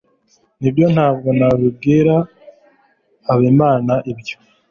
nibyo, 0.61 0.85
ntabwo 0.95 1.27
nabibwira 1.39 2.15
habimana 3.25 3.93
ibyo 4.11 4.35